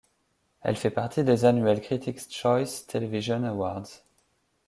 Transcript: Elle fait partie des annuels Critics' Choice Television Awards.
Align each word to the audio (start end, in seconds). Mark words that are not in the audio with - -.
Elle 0.63 0.77
fait 0.77 0.89
partie 0.89 1.23
des 1.23 1.45
annuels 1.45 1.79
Critics' 1.79 2.33
Choice 2.33 2.87
Television 2.87 3.43
Awards. 3.43 4.01